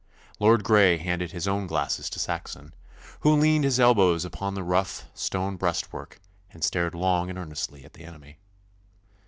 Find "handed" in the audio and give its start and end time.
0.97-1.31